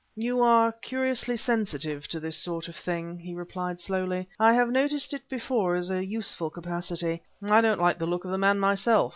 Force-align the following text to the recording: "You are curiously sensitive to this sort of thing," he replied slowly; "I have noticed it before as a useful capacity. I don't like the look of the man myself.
"You 0.15 0.41
are 0.41 0.71
curiously 0.71 1.35
sensitive 1.35 2.07
to 2.07 2.19
this 2.19 2.35
sort 2.35 2.67
of 2.67 2.75
thing," 2.75 3.19
he 3.19 3.35
replied 3.35 3.79
slowly; 3.79 4.27
"I 4.39 4.51
have 4.53 4.71
noticed 4.71 5.13
it 5.13 5.29
before 5.29 5.75
as 5.75 5.91
a 5.91 6.03
useful 6.03 6.49
capacity. 6.49 7.21
I 7.47 7.61
don't 7.61 7.79
like 7.79 7.99
the 7.99 8.07
look 8.07 8.25
of 8.25 8.31
the 8.31 8.39
man 8.39 8.57
myself. 8.59 9.09